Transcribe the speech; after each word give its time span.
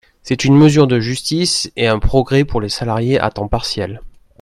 C’est 0.23 0.45
une 0.45 0.57
mesure 0.57 0.87
de 0.87 0.99
justice 0.99 1.71
et 1.75 1.85
un 1.87 1.99
progrès 1.99 2.43
pour 2.43 2.59
les 2.59 2.69
salariés 2.69 3.19
à 3.19 3.29
temps 3.29 3.47
partiel. 3.47 4.01